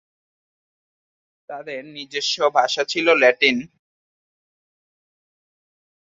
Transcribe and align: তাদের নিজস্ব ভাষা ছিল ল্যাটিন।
তাদের 1.49 1.81
নিজস্ব 1.95 2.37
ভাষা 2.57 2.83
ছিল 2.83 3.07
ল্যাটিন। 3.13 3.57